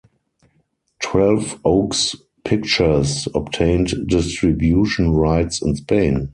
[0.99, 6.29] Twelve Oaks Pictures obtained distribution rights in Spain.